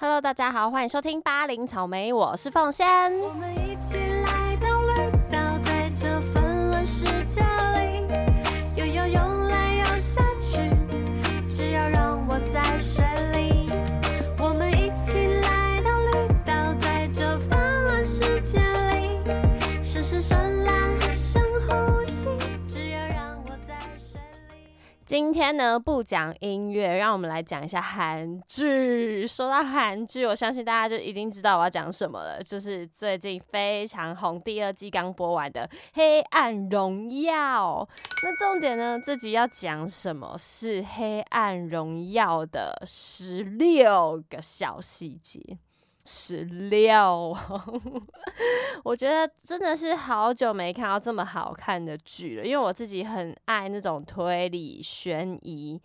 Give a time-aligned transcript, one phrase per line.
[0.00, 2.86] Hello，大家好，欢迎收听八零草莓，我是凤仙。
[3.18, 4.47] 我们一起来
[25.08, 29.26] 今天呢不讲音乐，让我们来讲一下韩剧。
[29.26, 37.88] 说到韩剧，我相信大家就一定知道我要讲什么了，就是最近非常红，第二季刚播完的《黑暗荣耀》。
[38.22, 45.40] 那重点呢，这集要讲什么是《黑暗荣耀》的十六个小细节。
[46.10, 47.36] 十六，
[48.82, 55.78] 我觉得真的是好久没看到这么好看的剧了，因为我自己很爱那种推理悬疑。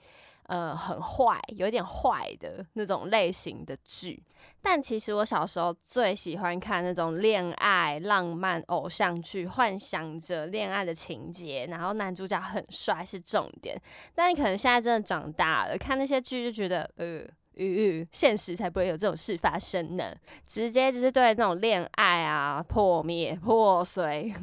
[0.48, 4.22] 呃，很坏，有点坏的那种类型的剧。
[4.62, 13.82] 但其实我小时候最喜欢看那种恋爱浪漫偶像剧，幻想着恋爱的情节，然后男主角很帅是重点。
[14.14, 17.26] 但可能现在真的长大了，看那些剧就觉得，呃。
[17.58, 20.14] 嗯，现实才不会有这种事发生呢。
[20.48, 24.34] 直接就是对那种恋爱啊破灭破碎，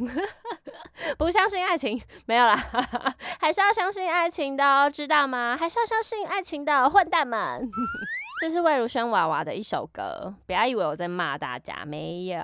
[1.19, 2.55] 不相信爱情没有啦，
[3.41, 5.57] 还是要相信爱情的哦，知道吗？
[5.59, 7.69] 还是要相信爱情的混蛋们。
[8.41, 12.41] 这是魏如萱娃娃的一首歌，不要以为我在骂大家，没有。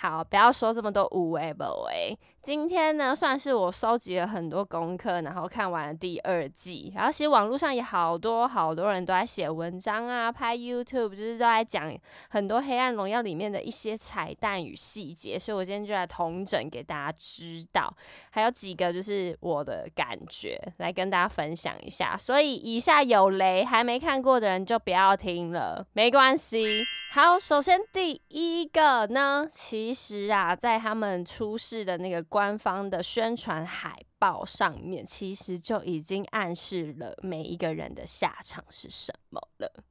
[0.00, 2.18] 好，不要说这么多无为不为。
[2.40, 6.90] 今天呢，算是我收集了很多功课，然后看完了第二季。
[6.96, 11.94] 然后其实网络上也好多好多人都在写文章啊，拍 YouTube，就是都在讲
[12.30, 15.38] 很多《黑暗荣耀》里面的一些彩蛋与细节。
[15.38, 17.94] 所以我今天就来同整给大家知道，
[18.30, 22.16] 还有几个就是我的感觉来跟大家分享一下。
[22.16, 26.86] 所以以下有雷，还没看过的人就不要听了，没关系。
[27.12, 39.82] 好，首先第一个呢，其其实啊，在他们出示的那个官方的宣传海报上面，其实就已经暗示了每一个人的下场是什么了。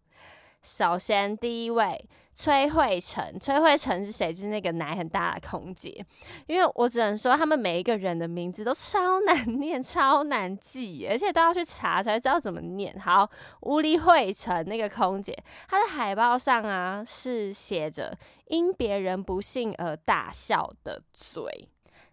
[0.61, 4.33] 首先，第一位崔慧成，崔慧成是谁？
[4.33, 6.05] 就是那个奶很大的空姐。
[6.47, 12.97] 因为我只能说，他们每一个人的名字都超难 念、超难记，而且都要去查才知道怎么念。
[12.99, 13.29] 好，
[13.61, 15.37] 吴丽慧成那个空姐，
[15.67, 18.17] 她的海报上啊是写着
[18.47, 21.69] “因别人不幸而大笑的嘴”。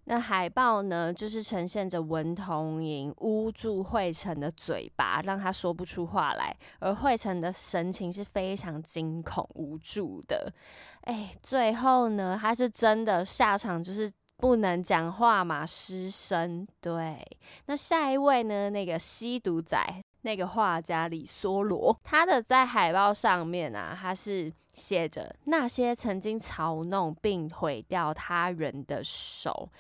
[0.09, 10.53] 那海报呢，就是呈现着文童莹捂住惠成的嘴巴，让他说不出话来，而惠成的神情是非常惊恐无助的。
[11.01, 16.65] 哎，最后呢，他是真的下场就是不能讲话嘛，失声。
[16.81, 17.21] 对，
[17.67, 19.77] 那下一位呢，那个吸毒仔。
[20.27, 29.71] 那个画家李梭罗，他的在海报上面啊，他是写着那些曾经嘲弄并毁掉他人的手。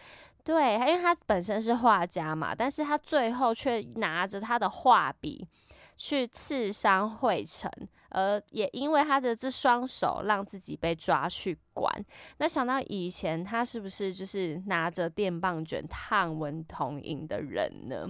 [0.45, 5.45] 对，因为他本身是画家嘛，但是他最后却拿着他的画笔
[5.97, 7.71] 去刺伤惠成，
[8.11, 11.91] 而也因为他的这双手，让自己被抓去关。
[12.39, 18.07] 那想到以前他是不是就是拿着电棒卷烫文童影的人呢？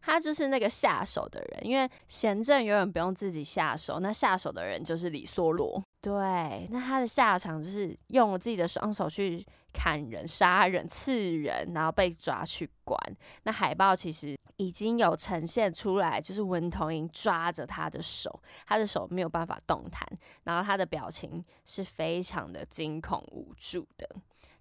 [0.00, 5.82] 他就是那个下手的人，因为贤正永远不用自己下手，那下手的人就是李梭罗。
[6.02, 9.42] 对，那他的下场就是用了自己的双手去
[9.74, 12.96] 砍人、杀人、刺人，然后被抓去关。
[13.42, 20.08] 那海报其实已经有呈现出来，就是文童莹抓着他的手，他的手没有办法动弹，
[20.44, 24.08] 然后他的表情是非常的惊恐无助的。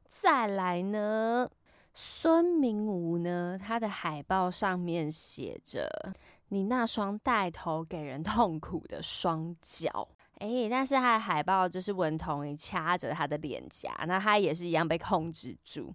[0.08, 1.48] 再来呢？
[1.94, 3.56] 孙明武呢？
[3.62, 5.88] 他的海报上面写着
[6.50, 10.10] “你那双带头给人痛苦的双脚”。
[10.44, 15.94] 诶，但是他的海报就是文童莹掐着他的脸颊，那他也是一样被控制住。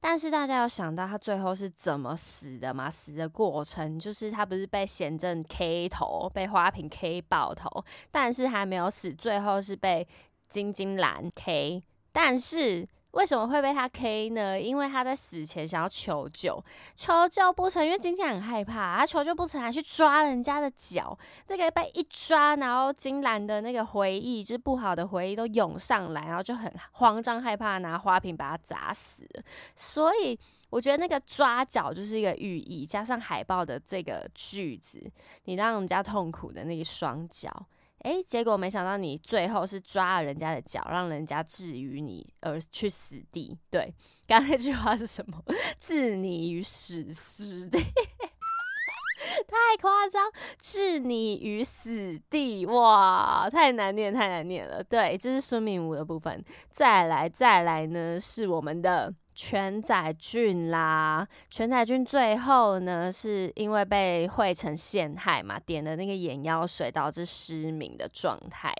[0.00, 2.88] 但是大家有想到他最后是怎么死的吗？
[2.88, 10.08] 死的过程就是他不是被贤正 K 头，被花瓶 K 爆头，但是还没有死，最后是被
[10.48, 12.88] 金金兰 K，但是。
[13.12, 14.60] 为什么会被他 K 呢？
[14.60, 16.62] 因为他在死前想要求救，
[16.94, 21.18] 求救不成，因为金金很害怕，他求救不成，还去抓人家的脚，
[21.48, 29.28] 那个被一抓，然后金兰的那个回忆，就是不好的回忆都涌上来，然后就很慌张害怕，拿花瓶把他砸死。
[29.74, 30.38] 所以
[30.70, 35.10] 我觉得那个抓脚就是一个寓意，加上海报的这个句子，
[35.44, 37.66] 你让人家痛苦的那一双脚。
[38.00, 43.58] 哎，结果没想到你最后是抓了人家的脚，让人家置于你而去死地。
[43.70, 43.94] 对，
[44.26, 45.42] 刚那句话是什么？
[45.78, 47.78] 置你于死死地，
[49.46, 54.82] 太夸张，置你于死地，哇，太难念，太难念了。
[54.82, 56.42] 对，这是孙明武的部分。
[56.70, 61.26] 再来，再来呢，是我们的全载俊啦。
[61.48, 68.70] 全载俊最后呢，是因为被惠成陷害嘛，点了那个眼药水，导致失明的状态。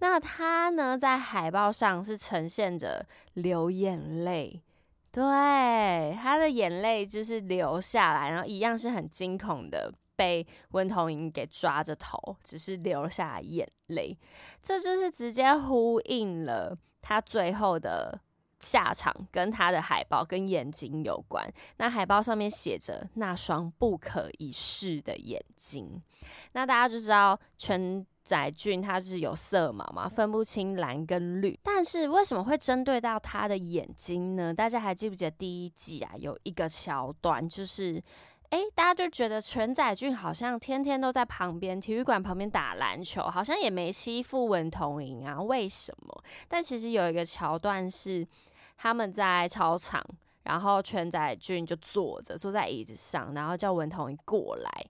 [0.00, 4.60] 那他呢，在海报上是呈现着流眼泪。
[5.12, 5.22] 对，
[6.20, 14.18] 他的眼泪就是流下来，然后一样是很惊恐的，被温童莹给抓着头，只是流下眼泪，
[14.60, 18.18] 这就是直接呼应了他最后的
[18.62, 21.46] 下场，跟他的海报跟眼睛有关。
[21.76, 26.00] 那海报上面写着那双不可一世的眼睛，
[26.52, 28.06] 那大家就知道全。
[28.24, 31.58] 载俊他是有色盲嘛，分不清蓝跟绿。
[31.60, 34.54] 但是为什么会针对到他的眼睛呢？
[34.54, 38.00] 大家还记不记得第一季啊，有一个桥段，就是
[38.50, 46.22] 诶，大家就觉得全载俊好像天天都在旁边体育馆旁边打篮球，好像也没欺负文童莹啊，为什么？
[46.46, 48.24] 但其实有一个桥段是
[48.82, 50.04] 他们在操场。
[50.44, 54.86] 然后全仔俊就坐着，坐在椅子上，然后叫文童一过来。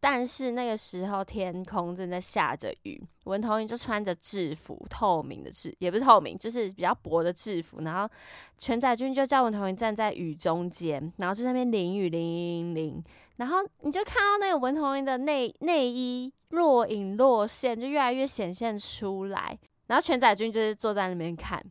[0.00, 7.82] 但是那个时候天空正在下着雨，文童一就穿着制服，透明的制也不是透明，就是比较薄的制服。
[7.82, 8.10] 然后
[8.56, 13.04] 全仔俊就叫文童一站在雨中间，然后就在那边淋雨淋淋淋。
[13.36, 19.58] 然后你就看到那个文童一的内内衣若隐若现，就越来越显现出来。
[19.88, 21.62] 然后全仔俊就是坐在那边看。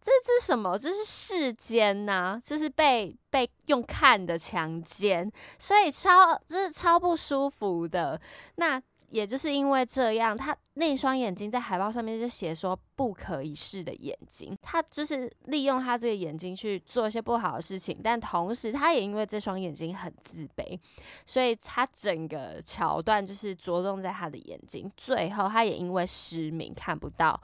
[0.00, 0.10] 这
[0.40, 0.78] 是什么？
[0.78, 8.18] 这是世间呐，这是被被用看的强奸，所以超就是超不舒服的。
[8.56, 20.78] 那也就是因为这样，他那双眼睛在海报上面就写说不可一世的眼睛，他就是利用他这个眼睛去做一些不好的事情，但同时他也因为这双眼睛很自卑，
[21.26, 27.38] 所以他整个桥段就是着重在他的眼睛，最后他也因为失明看不到。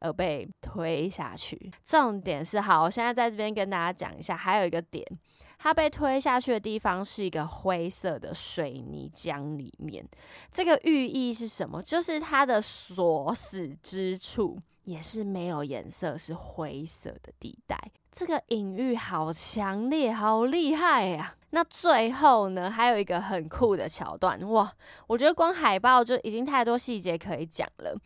[0.00, 1.70] 而被推下去。
[1.84, 5.06] 重点是，好，我现在在这边跟大家讲一下，还有一个点，
[5.58, 10.04] 它被推下去的地方是一个灰色的水泥浆里面。
[10.50, 11.82] 这个寓意是什么？
[11.82, 17.78] 就是它的所死之处也是没有颜色，是灰色的地带。
[18.12, 21.32] 这个隐喻好强烈，好厉害呀！
[21.50, 24.72] 那最后呢，还有一个很酷的桥段哇！
[25.06, 27.96] 我觉得光海报就已经太多细节可以讲了。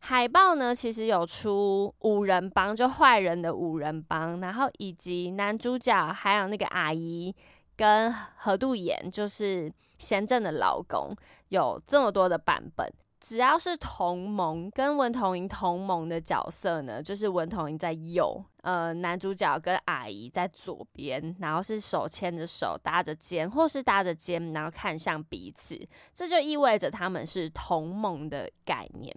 [0.00, 7.34] 海报呢，其实有出五人帮，就坏人的五人帮，然后以及男主角还有那个阿姨
[7.76, 11.14] 跟何度妍，就是贤正的老公，
[11.48, 12.90] 有这么多的版本。
[13.20, 25.78] 只要是同盟跟文童莹同盟的角色呢，就是文童莹在右，呃，男主角跟阿姨在左边，然后是手牵着手搭着肩，或是搭着肩，然后看向彼此，
[26.14, 29.14] 这就意味着他们是同盟的概念。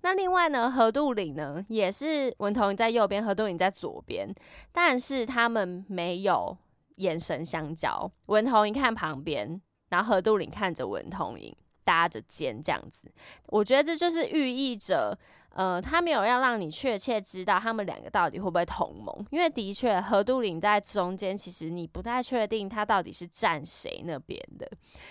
[0.00, 4.34] 那另外呢，何杜岭呢，也是文童莹在右边，何杜岭在左边，
[4.72, 6.56] 但是他们没有
[6.96, 9.60] 眼神相交，文童莹看旁边，
[9.90, 11.54] 然后何杜岭看着文童莹。
[11.84, 13.10] 搭着肩这样子，
[13.48, 15.18] 我觉得这就是寓意着，
[15.50, 24.70] 呃，他没有要让你确切知道他们两个到底会不会同盟，因为的确何杜岭在中间，其实你不太确定他到底是站谁那边的，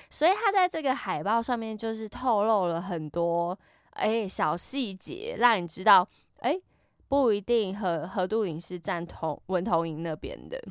[0.10, 3.58] 所以他在这个海报上面就是透露了很多
[3.92, 6.08] 哎小细节，让你知道
[6.40, 6.60] 哎
[7.08, 10.62] 不一定何何杜岭是站同文同营那边的。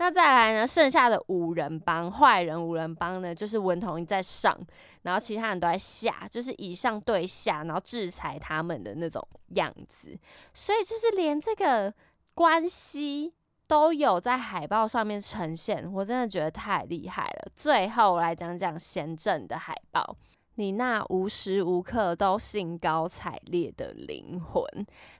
[0.00, 0.66] 那再来呢？
[0.66, 4.58] 剩下的五人帮坏人五人帮呢，就是文同在上，
[5.02, 10.18] 然后其他人都在下，就是以上对下，然后制裁他们的那种样子。
[10.54, 11.92] 所以就是连这个
[12.32, 13.34] 关系
[13.66, 17.52] 都有在海报上面呈现，我真的觉得太厉害了。
[17.54, 20.16] 最后来讲讲贤正的海报，
[20.54, 24.64] 你那无时无刻都兴高采烈的灵魂，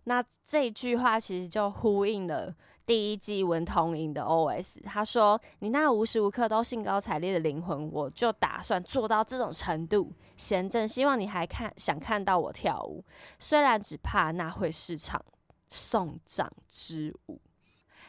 [0.04, 2.54] 那这句话其实就呼应了。
[2.90, 10.12] 第一季文童莹的 OS，他说：“你那无时无刻都兴高采烈的灵魂，我就打算做到这种程度。
[10.36, 13.04] 贤正，希望你还看想看到我跳舞，
[13.38, 15.24] 虽然只怕那会是场
[15.68, 17.40] 送葬之舞。”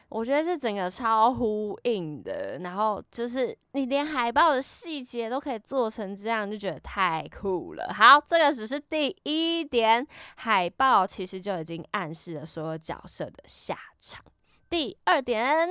[0.10, 7.94] 我觉得这整个超呼应的，然后就是你连海报的细节都可以做成这样，就觉得太酷了。
[7.94, 10.08] 好，这个只是第一点，
[10.38, 14.26] 海报其实就已经暗示了所有角色的下场。
[14.72, 15.68] 第二点，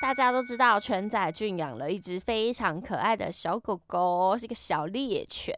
[0.00, 5.52] 大家都知道全仔俊养了一只非常可爱的小狗狗，是一个小猎犬。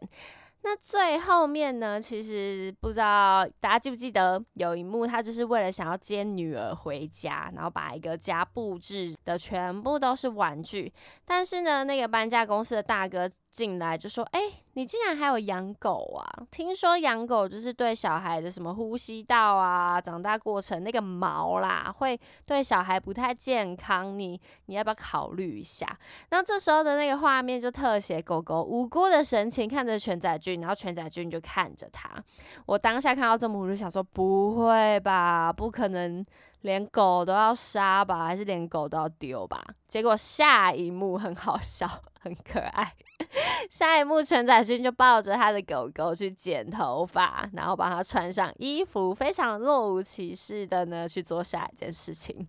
[0.62, 10.90] 那最后面呢，其实不知道大家记不记得有一幕，他就是为了想要接女儿回家，然后把一个家布置的全部都是玩具。
[11.26, 14.40] 但是呢，那个搬家公司的大哥进来就说：“哎，
[14.74, 16.46] 你竟然还有养狗啊？
[16.50, 24.18] 听说养狗就是对小孩的什么呼吸道啊、长大过程那个毛啦，会对小孩不太健康。
[24.18, 25.86] 你你要不要考虑一下？
[26.30, 32.10] 那这时候的那个画面就特写狗狗无辜的神情看着全仔俊，然后全仔俊就看着他。
[32.66, 35.52] 我当下看到这幕，我就想说：不会吧？
[35.52, 36.24] 不可能
[36.64, 38.24] 连狗都要杀吧？
[38.24, 39.62] 还是连狗都要丢吧？
[39.86, 41.86] 结果下一幕很好笑，
[42.20, 42.94] 很可爱。
[43.70, 52.48] 下一幕，全仔君就抱着他的狗狗去剪头发，然后帮他穿上衣服，非常若无其事的呢去做下一件事情。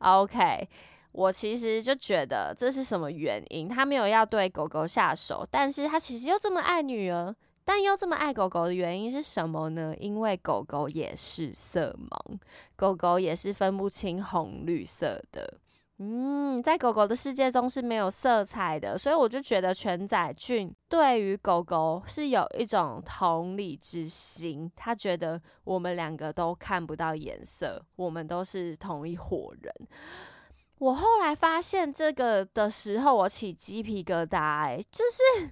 [0.00, 0.68] OK，
[1.12, 3.66] 我其实就觉得这是什么原因？
[3.66, 9.94] 他没有要对狗狗下手，但是他其实又这么爱女儿，但又这么爱狗狗的原因是什么呢？
[9.98, 12.38] 因为狗狗也是色盲，
[12.76, 15.58] 狗狗也是分不清红绿色的。
[15.98, 29.72] 嗯，在狗狗的世界中是没有色彩的，所以我就觉得全仔俊对于狗狗是有一种同理之心，他觉得我们两个都看不到颜色，我们都是同一伙人。
[30.78, 35.48] 我后来发现这个的时候，我起鸡皮疙瘩，哎，就是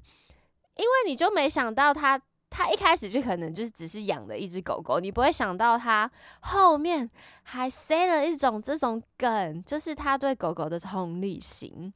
[0.77, 2.21] 因为你就没想到他。
[2.55, 6.11] 他一开始就可能就是只是养了一只狗狗，你不会想到他
[6.41, 7.09] 后面
[7.45, 11.91] 还塞了一种这种梗，就是他对狗狗的同理心。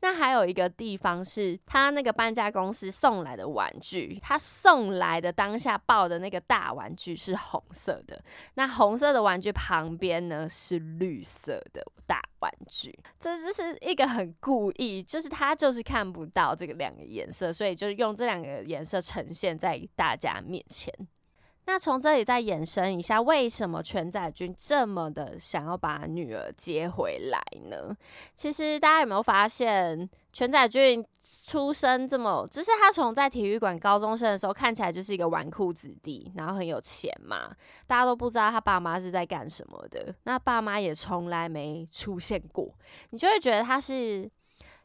[0.00, 8.22] 那还有一个地方是他那个搬家公司送来的玩具，他送来的当下抱的那个大玩具是红色的，
[8.54, 20.92] 那红色的玩具旁边呢是绿色的大玩具，这就是一个很故意，就是他就是看不到这个两个颜色，所以就用这两个颜色呈现在大家面前。
[21.70, 27.96] 那从这里再延伸一下，为什么全仔君这么的想要把女儿接回来呢？
[28.34, 31.06] 其实大家有没有发现，全仔君
[31.46, 37.54] 出生这么，就是他从在体育馆高中生的时候看起来就是一个纨绔子弟，然后很有钱嘛，
[37.86, 42.74] 大家都不知道他爸妈是在干什么的，那爸妈也从来没出现过，
[43.10, 44.28] 你就会觉得他是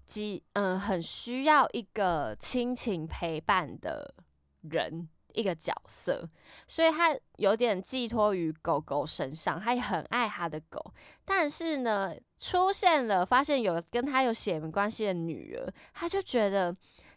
[0.05, 4.13] 几嗯很需要一个亲情陪伴的
[4.61, 5.09] 人。
[5.35, 6.27] 一个角色，
[6.67, 10.93] 所以他有点寄托于狗狗身上，他也很爱他的狗。
[11.23, 16.75] 但是呢，出现了发现有跟他有血缘关系的女儿，他就觉得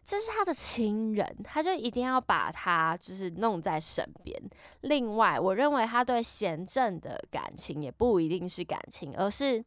[0.08, 4.42] 这是他的亲人，他就一定要把他就是弄在身边。
[4.80, 9.62] 另外，我认为他对贤正的感情也不一定是感情，而是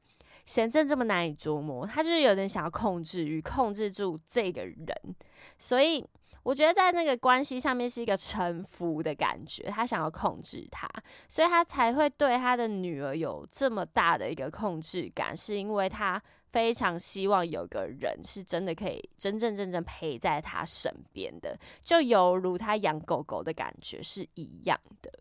[0.47, 5.15] 贤正这么难以捉摸，他就是有点想要控制与控制住这个人，
[5.59, 6.03] 所以。
[6.43, 10.89] 我觉得在那个关系上面是一个臣服的感觉，他想要控制他，
[11.27, 16.19] 所以他才会对他的女儿有这么大的一个控制感，是因为他
[16.51, 25.11] 非常希望有个人是真的可以真真正正陪在他身边的，就犹如他养狗狗的感觉是一样的。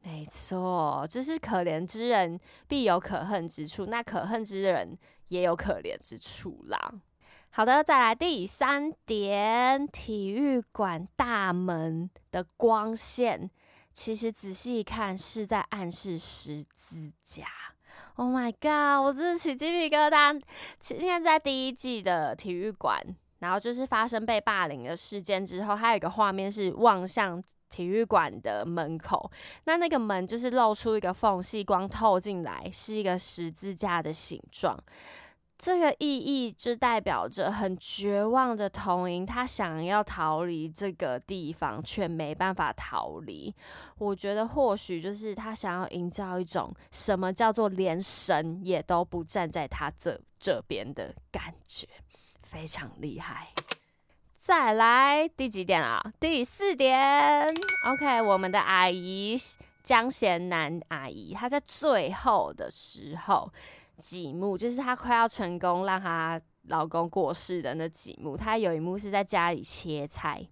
[0.00, 4.96] 没错，这是可怜之人必有可恨之处，那可恨之人
[5.28, 6.92] 也有可怜之处啦。
[7.50, 13.50] 好的，再来第三点，体育馆大门的光线，
[13.92, 17.46] 其实仔细一看是在暗示十字架。
[18.18, 20.42] Oh my god，我真是起鸡皮疙瘩。
[20.80, 23.00] 现在在第一季的体育馆，
[23.38, 29.30] 然后就是发生被霸凌的事件之后，还有一个画面是望向体育馆的门口，
[29.66, 34.76] 那那个门就是露出一个缝隙，光透进来，是一个十字架的形状。
[35.60, 43.52] 这个意义就代表着很绝望的童莹，他想要逃离这个地方，却没办法逃离。
[43.98, 51.88] 我觉得或许就是他想要营造一种什么叫做连神也都不站在他这这边的感觉，
[52.40, 53.48] 非常厉害。
[54.40, 56.00] 再来第几点啊？
[56.20, 57.48] 第四点。
[57.92, 59.36] OK，我们的阿姨
[59.82, 63.52] 江贤南阿姨，她在最后的时候。
[63.98, 70.46] 几幕就是她快要成功让她老公过世的那几幕，她有一幕是在家里切菜，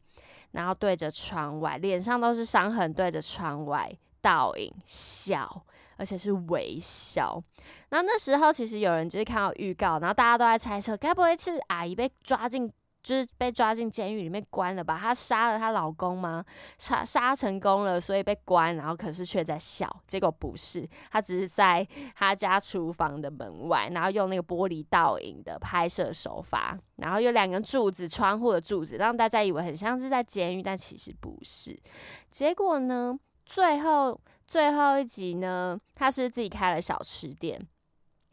[0.52, 5.64] 然后对着窗外，脸上都是伤痕，对着窗外倒影笑，
[5.96, 7.42] 而且是微笑。
[7.90, 12.72] 那那时候其实有人就是看到预告，然后大家都在猜测，该不会是阿姨被抓进？
[13.06, 14.98] 就是被抓进监狱里面关了吧？
[15.00, 16.44] 她杀了她老公吗？
[16.76, 19.88] 杀杀成功了，所以被关，然后可是却在笑。
[20.08, 21.86] 结果不是，她只是在
[22.16, 31.78] 她家厨房的门外，然后用那个玻璃倒影的拍摄手法，然后有两根柱子，窗户的柱子，让大家以为很像是在监狱，但其实不是。
[32.28, 37.64] 结果呢，最后最后一集呢，他是自己开了小吃店。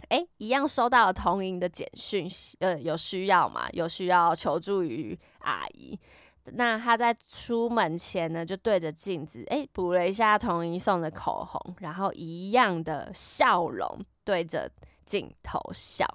[0.10, 2.28] 哎，一样收到了童莹的简讯，
[2.60, 3.68] 呃，有需要吗？
[3.72, 6.00] 有需要求助于阿姨。
[6.46, 14.70] 那他在出门前呢，就对着镜子，哎，补了一下童莹送的口红，然后一样的笑容对着
[15.06, 16.06] 镜头笑，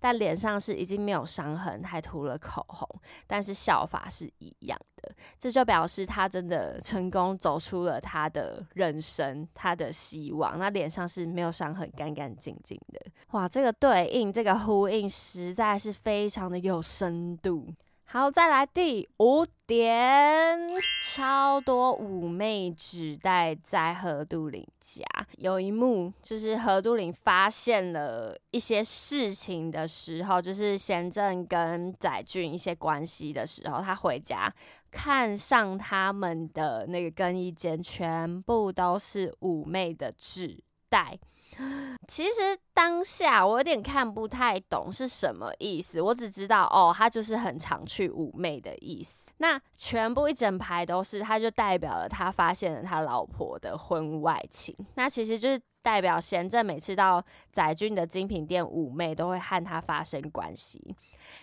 [0.00, 2.88] 但脸上是已经没有伤痕，还涂了口红，
[3.26, 10.58] 但是笑法是一样的，这就表示他真的成功走出了他的人生，他的希望。
[10.58, 13.00] 那脸上是没有伤痕，干干净净的。
[13.32, 17.66] 哇，这个对应，这个呼应，实在是非常的有深度。
[18.10, 20.58] 好，再来第五点，
[21.12, 25.04] 超多妩媚纸袋在何都林家。
[25.36, 34.50] 有一幕就是何都林发现了一些事情的时候，就是贤正跟载俊一些关系的时候，他回家
[34.90, 41.18] 看上他们的那个更衣间，全部都是妩媚的纸袋。
[42.06, 49.28] 其实当下我有点看不太懂是什么意思，我只知道哦，他就是很常去妩媚的意思。
[49.38, 54.74] 那全部一整排都是，他就代表了他发现了他老婆的婚外情。
[54.94, 60.94] 那其实就是代表贤正每次到载君的精品店妩媚，都会和他发生关系。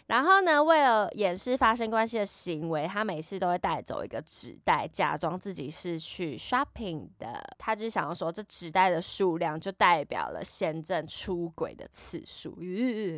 [0.06, 7.44] 然后呢，为了掩饰发生关系的行为，他每次都会带走一个纸袋，假装自己是去 shopping 的。
[7.58, 12.56] 他就想要说，这纸袋的数量就代表了贤正出轨的次数，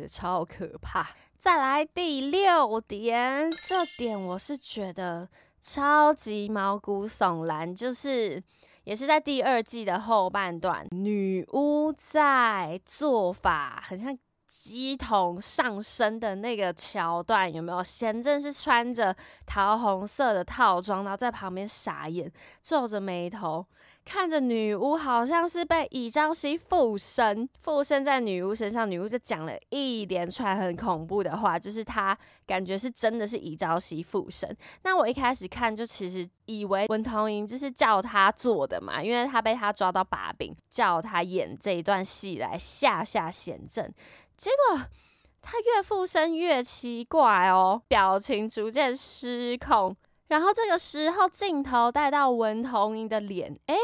[0.08, 1.10] 超可怕。
[1.38, 5.28] 再来第六点，这点我是觉得
[5.60, 8.42] 超级毛骨悚然，就是
[8.88, 14.18] 也是在第二季的后半段，女巫在做法很像。
[14.50, 17.84] 鸡桶上身的那个桥段有没有？
[17.84, 19.14] 贤正是穿着
[19.44, 23.64] 桃红色的套装，然后在旁边傻眼，皱着眉头
[24.08, 28.90] 看着女巫，好像是被乙朝夕附身，附身在女巫身上。
[28.90, 34.56] 女巫就讲了一连串很恐怖的话，就是她感觉是真的是乙朝夕附身。
[34.82, 43.92] 那我一开始看就其实以为文童莹就是叫他做的嘛，因为他被他抓到把柄，叫他演这一段戏来吓吓贤正。
[44.38, 44.80] 结果
[45.42, 49.94] 他越附身越奇怪哦，表情逐渐失控。
[50.28, 53.76] 然后这个时候镜头带到文童英的脸，哎，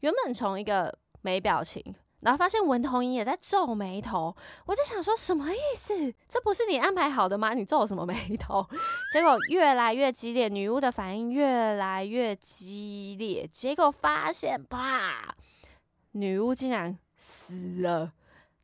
[0.00, 1.82] 原本从一个没表情，
[2.20, 4.34] 然后发现文童英也在皱眉头。
[4.66, 6.14] 我就想说什么意思？
[6.28, 7.54] 这不是你安排好的吗？
[7.54, 8.66] 你皱什么眉头？
[9.12, 13.48] 结果越来越激烈，女巫的反应越来越激烈。
[13.50, 15.34] 结果发现，啪，
[16.12, 18.12] 女巫竟然死了。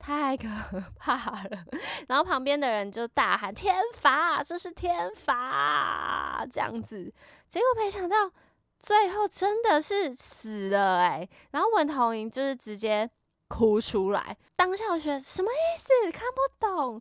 [0.05, 0.47] 太可
[0.99, 1.14] 怕
[1.45, 1.64] 了！
[2.09, 4.43] 然后旁边的人就大喊：“天罚！
[4.43, 7.11] 这是天罚！”这样子，
[7.49, 8.31] 结果没想到
[8.79, 11.27] 最后真的是死了哎！
[11.53, 13.09] 然后文童莹就是直接
[13.49, 16.12] 哭出来，当下我觉得什么意思？
[16.12, 17.01] 看不懂，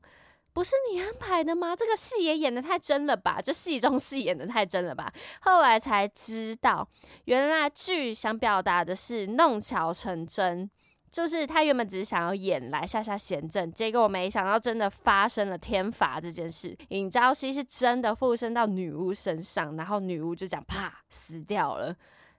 [0.54, 1.76] 不是你安排的吗？
[1.76, 3.42] 这个戏也演的太真了吧？
[3.44, 5.12] 这戏中戏演的太真了吧？
[5.42, 6.88] 后来才知道，
[7.26, 10.72] 原来剧想表达的是弄巧成真。
[11.14, 16.76] 就是他原本只是想要演来吓吓贤正，结果没想到真的发生了天罚这件事。
[16.90, 21.96] 尹朝熙是真的附身到女巫身上，然后女巫就这样啪死掉了，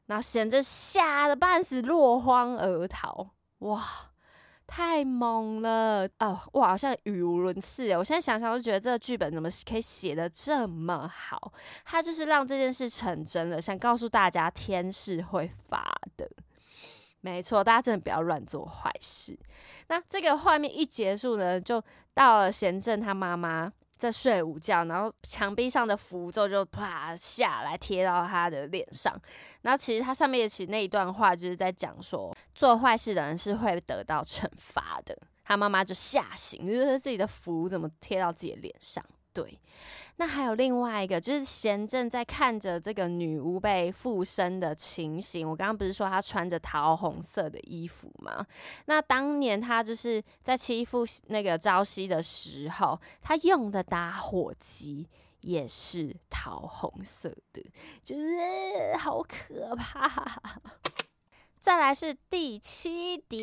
[0.06, 3.30] 然后贤正吓得半死，落荒而逃。
[3.58, 3.80] 哇，
[4.66, 6.40] 太猛了哦！
[6.54, 11.52] 哇，好像语无伦次我现在想想都觉得这个剧本怎么可以写的这么好？
[11.84, 16.28] 他就是让这件事成真了，想告诉大家天是会罚的。
[17.24, 19.34] 没错，大家真的不要乱做坏事。
[19.88, 21.82] 那这个画面一结束呢，就
[22.12, 29.18] 到了贤正他妈妈在睡午觉，然后墙壁上的符咒就啪下来贴到他的脸上。
[29.62, 35.16] 然后其实他上面也写那一段话，就是在讲说，做坏事的人是会得到惩罚的。
[35.44, 39.02] 他妈妈就吓醒，觉得自己的符怎么贴到自己的脸上。
[39.34, 39.58] 对，
[40.16, 45.46] 那还有另外一个，就是贤正在看着这个女巫被附身的情形。
[45.46, 48.46] 我刚刚不是说她穿着桃红色的衣服吗？
[48.86, 55.08] 那当年他就是在欺负那个朝夕的时候，他用的打火机
[55.40, 57.62] 也是桃红色的，
[58.04, 60.40] 就是好可怕。
[61.64, 63.42] 再来是第七点，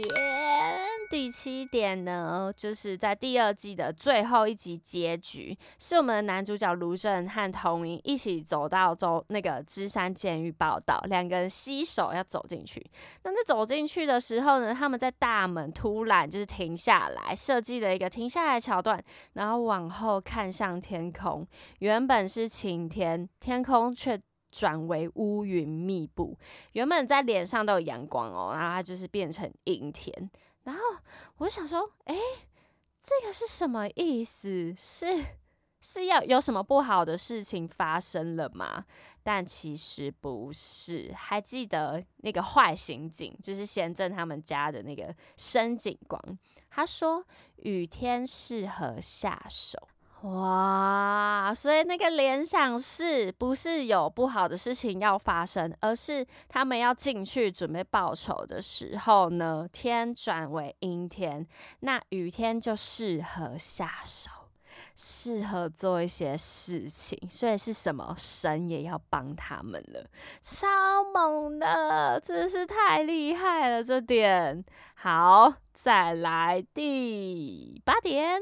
[1.10, 12.86] 第七点呢，就是在第二季的最后一集结局，是我们的男主角卢正和童英一起走到走那个芝山监狱报道，两个人携手要走进去。
[13.24, 19.04] 那在走进去的时候呢，他们在大门突然就是停下来，设计了一个停下来桥段，
[19.34, 21.44] 然后往后看向天空，
[21.80, 24.22] 原本是晴天，天空却。
[24.52, 26.38] 转为乌云密布，
[26.74, 30.30] 原本在脸上都有阳光哦，然后它就是变成阴天。
[30.64, 30.82] 然后
[31.38, 32.16] 我想说，哎，
[33.02, 34.74] 这个是什么意思？
[34.76, 35.24] 是
[35.80, 38.86] 是要有什么不好的事情发生了吗？
[39.24, 41.12] 但其实不是。
[41.16, 46.22] 还记得那个坏刑警，就是贤正他们家的那个深警官，
[46.70, 47.26] 他说
[47.58, 49.88] 雨天适合下手。
[50.22, 59.68] 哇，所以那个联想是不是有不好的事情要发生，而是他们要进去准备报仇的时候呢？
[59.72, 61.48] 天转为阴天，
[61.80, 64.30] 那雨天就适合下手，
[64.96, 67.20] 适合做一些事情。
[67.28, 68.14] 所以是什么？
[68.16, 70.06] 神也要帮他们了，
[70.44, 70.68] 超
[71.12, 73.84] 猛的，真是太厉害了！
[73.84, 78.40] 这点好，再来第八点。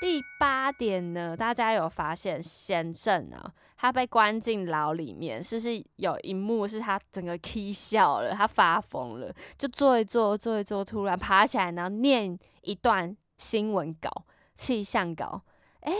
[0.00, 15.42] 第八点呢，大家有发现先正呢，他被关进牢里面，是不是有一幕是他整个 k 笑了，他发疯了，就坐一坐，坐一坐，突然爬起来，然后念一段新闻稿、气象稿。
[15.80, 15.92] 哎，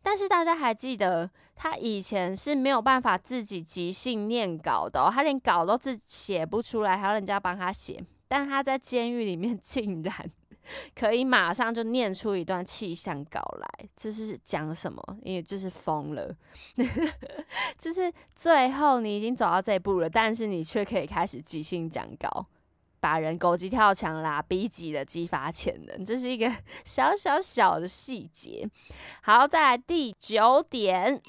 [0.00, 8.00] 但是大家还记得，他以前是没有办法自己即兴念稿的，他连稿都自写不出来，还要人家帮他写。
[8.28, 10.30] 但他在监狱里面 竟然。
[10.94, 15.02] 可以马上就念出一段气象稿来，这是讲什么？
[15.22, 16.34] 因为就是疯了，
[17.78, 22.46] 就是最后你已经走到这一步了，但是你却可以开始即兴讲稿，
[23.00, 26.50] 把人狗急跳墙啦，逼急的激发潜能，这是一个
[26.84, 28.68] 小小小的细节。
[29.22, 31.20] 好，再来第九点，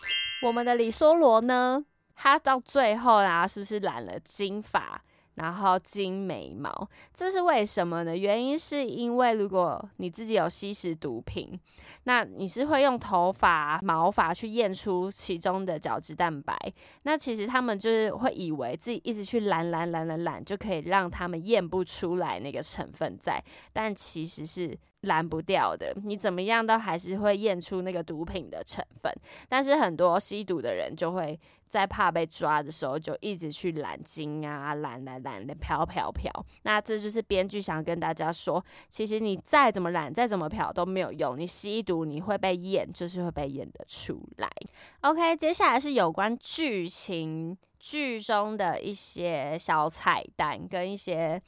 [0.44, 1.84] 我们的李梭罗呢，
[2.16, 5.02] 他到最后啦，是不是染了金发？
[5.36, 8.16] 然后金眉毛，这是为什么呢？
[8.16, 11.58] 原因是因为如果你自己有吸食毒品，
[12.04, 16.56] 那你是会用头发、毛发去验出其中的角质蛋白。
[17.04, 25.96] 那其实他们就是会以为自己一直去染染染染染，就可以让他们验不出来那个成分在，但其实是拦不掉的。
[26.04, 29.12] 你怎么样都还是会验出那个毒品的成分。
[29.48, 31.40] 但是很多吸毒的人就会。
[31.72, 36.30] 在怕被抓的时候，就一直去揽金啊，揽揽揽的飘飘飘。
[36.64, 41.40] 那这就是编剧想跟大家说，其实你再怎么揽，再怎么飘都没有用。
[41.40, 44.50] 你吸毒，你会被验，就是会被验得出来。
[45.00, 51.42] OK，接下来是有关剧情剧中的一些小彩蛋跟一些。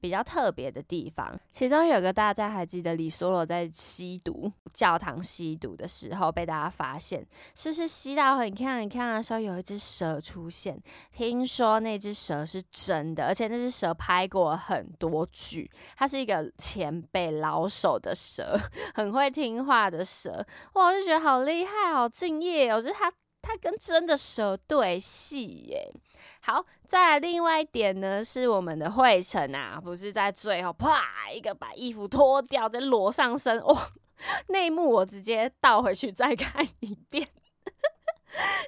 [0.00, 10.80] 比较特别的地方，其中有个大家还记得李梭罗在吸毒教堂吸毒的时候被大家发现，是是吸到很看很看的时候有一只蛇出现？
[11.10, 18.58] 听说那只蛇是真的，而且那只蛇拍过很多剧，它是一个前辈老手的蛇，
[18.94, 23.12] 很会听话的蛇，哇，我就觉得好厉害，好敬业，我觉得他。
[23.48, 25.90] 他跟真的蛇对戏耶，
[26.42, 33.90] 好，再来另外一点呢，是我们的惠成啊，不是在最后啪一个把衣服脱掉再裸上身，哇，
[34.48, 37.26] 内幕我直接倒回去再看一遍。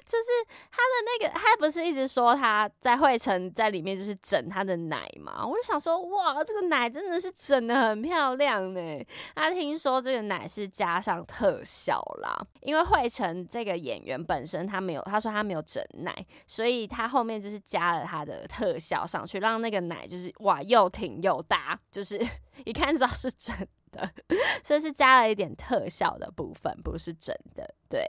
[0.05, 0.27] 就是
[0.71, 5.45] 他的那个，他不是一直说他在惠城在里面就是整他的奶嘛？
[5.45, 9.05] 我就想说，哇，这个奶真的是整的很漂亮呢。
[9.35, 22.19] 他听说这个奶是加上特效啦，因为惠城这个演员本身他没有，他说他没有整奶，所以他后面就是加了他的特效上去，让那个奶就是哇又挺又大，就是
[22.65, 23.55] 一看就知道是真
[23.91, 24.11] 的，
[24.63, 28.03] 所以是加了一点特效的部分，不是真的，对。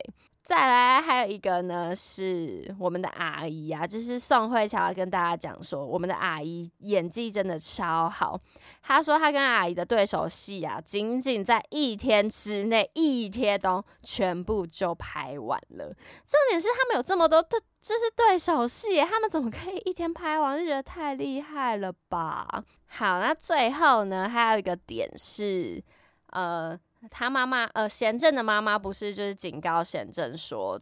[0.45, 8.39] 再来还有一个呢，是我们的阿姨啊，就是宋慧乔跟大家讲说，我们的阿姨演技真的超好。
[8.83, 15.87] 她说她跟阿姨的对手戏啊，仅仅在一天之内，一天都全部就拍完了。
[16.27, 20.59] 重点是他们有这么多对，就是对手戏，他们怎么可以一天拍完？
[20.59, 22.65] 就觉得太厉害了吧。
[22.89, 25.83] 好，那最后呢，还有一个点是，
[26.31, 26.77] 呃。
[27.11, 30.81] 他妈妈，呃，贤正的妈妈不是就是警告贤正说，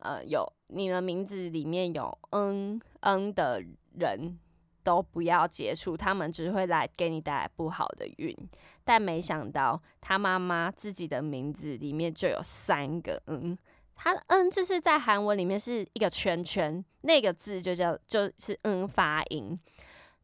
[0.00, 3.62] 呃，有你的名字里面有嗯嗯的
[3.94, 4.38] 人
[4.82, 8.36] 都不要接触，他们只会来给你带来不好的运。
[8.84, 13.56] 但没想到他妈妈自己的名字里面就有三个嗯，
[13.94, 19.58] 他嗯就是在韩文里面是一个圈圈，那个字就叫就是嗯发音，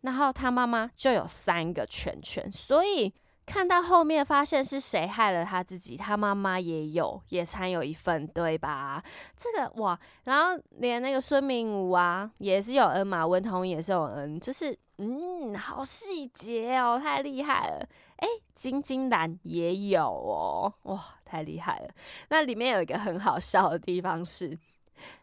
[0.03, 3.15] 然后他妈妈就有三个圈圈，所以。
[3.49, 9.03] 看到后面发现是谁害了他自己，他妈妈也有也参有一份，对吧？
[9.37, 17.89] 这个哇，然后连那个孙明武啊也是有恩嘛，文彤也是有恩，就是嗯，好细节哦，太厉害了。
[18.17, 21.89] 哎，金金兰也有哦，哇，太厉害了。
[22.29, 24.57] 那里面有一个很好笑的地方是，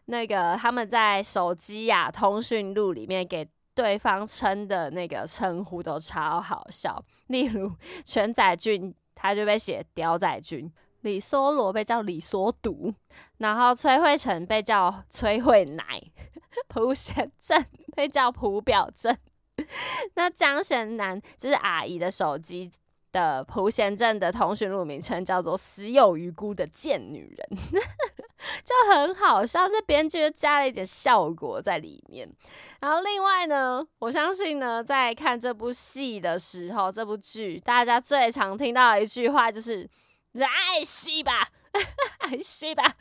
[0.06, 3.48] 那个他们在手机呀通讯录里面给。
[3.76, 7.70] 对方称的那个称呼都超好笑，例如
[8.06, 10.68] 全仔俊，他就被写屌仔俊；
[11.02, 12.94] 李梭罗被叫李梭独，
[13.36, 16.02] 然后崔慧成被叫崔慧奶，
[16.68, 17.62] 朴贤镇
[17.94, 19.16] 被叫朴表镇，
[20.16, 22.70] 那江贤南就是阿姨的手机
[23.12, 27.58] 的朴贤镇的通讯录名称叫做死有余辜的贱女人，
[28.84, 32.28] 就很好笑，这编剧加了一点效果在里面。
[32.80, 39.88] 然后另外呢，我相信呢，在看这部戏的时候，这部剧大家最常听到的一句话就是
[40.32, 40.48] “来
[40.84, 41.48] 戏吧，
[42.30, 42.92] 来戏吧”。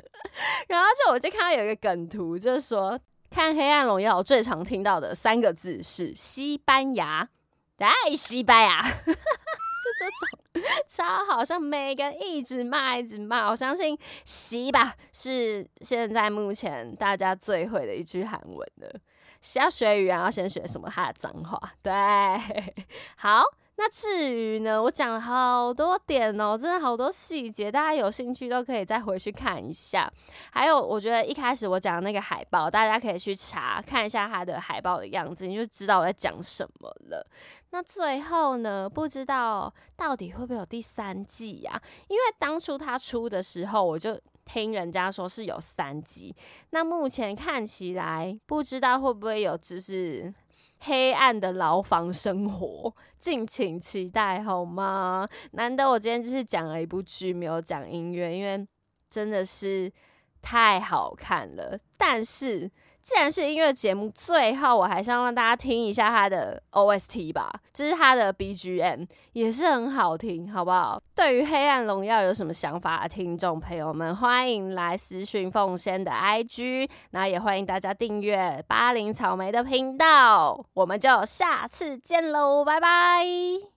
[0.67, 7.27] 然后就我就看到有一个梗图，就是说看《黑暗荣耀》最常听到的三个字是西班牙，
[7.77, 8.81] 来西班牙。
[9.97, 18.99] 这种 超好像每个人一直骂一直骂，我相信“洗吧”是现在目前大家最会的一句韩文了。
[19.55, 20.89] 要学语言要先学什么？
[20.89, 21.60] 他的脏话。
[21.81, 21.91] 对，
[23.17, 23.43] 好。
[23.77, 30.09] 那至于呢，我讲了好多点哦，真的好多细节，大家有兴趣都可以再回去看一下。
[30.51, 37.27] 还有，我觉得一开始我讲的那个海报，大家可以去查看一下它的海报的样子，你就知道我在讲什么了。
[37.71, 41.81] 那最后呢，不知道到底会不会有第三季呀？
[42.07, 46.33] 因为当初它出的时候，我就听人家说是有三季。
[46.69, 50.33] 那目前看起来，不知道会不会有，只是。
[50.79, 55.27] 黑暗的牢房生活，敬请期待好吗？
[55.51, 58.67] 难得我今天就是讲了一部剧，没有讲音乐，因为
[59.09, 59.91] 真的是
[60.41, 61.79] 太好看了。
[61.97, 62.71] 但是。
[63.05, 70.99] 既然是音乐节目，最后我还是要让大家听一下它的 OST 吧，就是它的 BGM 也是很好听，好不好？
[71.13, 83.74] 对于《黑暗荣耀》有什么想法听众朋友们，欢迎来私讯奉仙的 IG，那也欢迎大家订阅巴林草莓的频道，我们就下次见喽，拜拜。